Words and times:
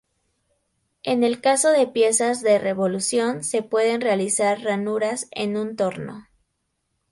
En 1.03 1.23
el 1.23 1.41
caso 1.41 1.69
de 1.69 1.85
piezas 1.85 2.41
de 2.41 2.57
revolución 2.57 3.43
se 3.43 3.61
pueden 3.61 4.01
realizar 4.01 4.59
ranuras 4.63 5.27
en 5.29 5.57
un 5.57 5.75
torno. 5.75 6.25